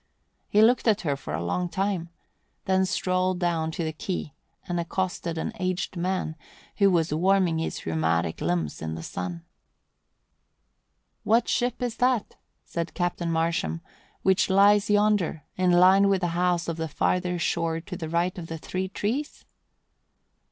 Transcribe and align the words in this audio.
He 0.49 0.63
looked 0.63 0.87
at 0.87 1.01
her 1.01 1.15
a 1.31 1.43
long 1.43 1.69
time, 1.69 2.09
then 2.65 2.87
strolled 2.87 3.37
down 3.37 3.69
to 3.73 3.83
the 3.83 3.93
quay 3.93 4.33
and 4.67 4.79
accosted 4.79 5.37
an 5.37 5.51
aged 5.59 5.95
man 5.95 6.35
who 6.77 6.89
was 6.89 7.13
warming 7.13 7.59
his 7.59 7.85
rheumatic 7.85 8.41
limbs 8.41 8.81
in 8.81 8.95
the 8.95 9.03
sun. 9.03 9.45
"What 11.23 11.47
ship 11.47 11.83
is 11.83 11.97
that," 11.97 12.35
said 12.63 12.95
Captain 12.95 13.31
Marsham, 13.31 13.81
"which 14.23 14.49
lies 14.49 14.89
yonder, 14.89 15.43
in 15.55 15.69
line 15.71 16.09
with 16.09 16.21
the 16.21 16.29
house 16.29 16.67
on 16.67 16.77
the 16.77 16.87
farther 16.87 17.37
shore 17.37 17.79
to 17.81 17.95
the 17.95 18.09
right 18.09 18.35
of 18.39 18.47
the 18.47 18.57
three 18.57 18.87
trees?" 18.87 19.45